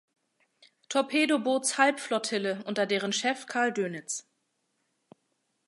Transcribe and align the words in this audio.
Torpedobootshalbflottille 0.89 2.63
unter 2.65 2.87
deren 2.87 3.13
Chef 3.13 3.45
Karl 3.45 3.71
Dönitz. 3.71 4.27